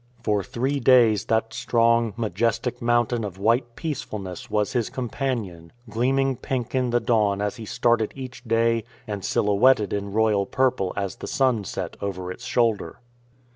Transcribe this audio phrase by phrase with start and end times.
[0.23, 6.37] For three days that strong, majestic mountain of white peacefulness was his com panion, gleaming
[6.37, 11.17] pink in the dawn as he started each day and silhouetted in royal purple as
[11.17, 12.97] the sun set over its shoulder.